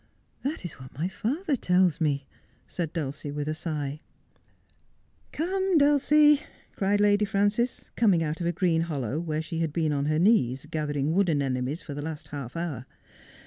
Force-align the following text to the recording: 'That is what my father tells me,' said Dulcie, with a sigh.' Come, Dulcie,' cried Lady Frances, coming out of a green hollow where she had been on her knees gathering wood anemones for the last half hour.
'That 0.41 0.65
is 0.65 0.71
what 0.79 0.97
my 0.97 1.07
father 1.07 1.55
tells 1.55 2.01
me,' 2.01 2.25
said 2.65 2.91
Dulcie, 2.91 3.29
with 3.31 3.47
a 3.47 3.53
sigh.' 3.53 4.01
Come, 5.31 5.77
Dulcie,' 5.77 6.41
cried 6.75 6.99
Lady 6.99 7.23
Frances, 7.23 7.91
coming 7.95 8.23
out 8.23 8.41
of 8.41 8.47
a 8.47 8.51
green 8.51 8.81
hollow 8.81 9.19
where 9.19 9.43
she 9.43 9.59
had 9.59 9.71
been 9.71 9.91
on 9.93 10.05
her 10.07 10.17
knees 10.17 10.65
gathering 10.71 11.13
wood 11.13 11.29
anemones 11.29 11.83
for 11.83 11.93
the 11.93 12.01
last 12.01 12.29
half 12.29 12.55
hour. 12.55 12.87